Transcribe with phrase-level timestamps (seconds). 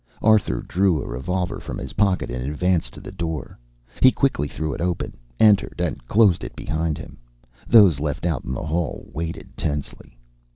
[0.23, 3.59] Arthur drew a revolver from his pocket and advanced to the door.
[4.01, 7.19] He quickly threw it open, entered, and closed it behind him.
[7.67, 10.17] Those left out in the hall waited tensely.